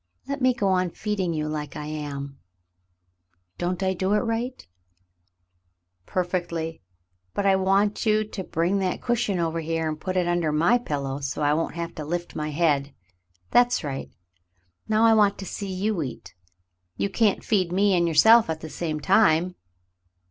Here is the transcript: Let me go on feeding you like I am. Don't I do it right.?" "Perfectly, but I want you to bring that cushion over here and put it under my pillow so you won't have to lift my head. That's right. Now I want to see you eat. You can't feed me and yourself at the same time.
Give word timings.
Let 0.27 0.41
me 0.41 0.51
go 0.55 0.69
on 0.69 0.89
feeding 0.89 1.31
you 1.31 1.47
like 1.47 1.75
I 1.75 1.85
am. 1.85 2.39
Don't 3.59 3.83
I 3.83 3.93
do 3.93 4.13
it 4.13 4.21
right.?" 4.23 4.67
"Perfectly, 6.07 6.81
but 7.35 7.45
I 7.45 7.55
want 7.55 8.03
you 8.03 8.23
to 8.23 8.43
bring 8.43 8.79
that 8.79 8.99
cushion 9.03 9.37
over 9.37 9.59
here 9.59 9.87
and 9.87 10.01
put 10.01 10.17
it 10.17 10.27
under 10.27 10.51
my 10.51 10.79
pillow 10.79 11.19
so 11.19 11.47
you 11.47 11.55
won't 11.55 11.75
have 11.75 11.93
to 11.93 12.03
lift 12.03 12.35
my 12.35 12.49
head. 12.49 12.95
That's 13.51 13.83
right. 13.83 14.09
Now 14.89 15.05
I 15.05 15.13
want 15.13 15.37
to 15.37 15.45
see 15.45 15.71
you 15.71 16.01
eat. 16.01 16.33
You 16.97 17.07
can't 17.07 17.43
feed 17.43 17.71
me 17.71 17.93
and 17.95 18.07
yourself 18.07 18.49
at 18.49 18.61
the 18.61 18.71
same 18.71 18.99
time. 19.01 19.53